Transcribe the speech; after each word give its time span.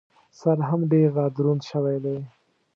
سر 0.39 0.57
هم 0.69 0.81
ډېر 0.91 1.09
را 1.17 1.25
دروند 1.35 1.61
شوی 1.71 1.97
دی. 2.05 2.17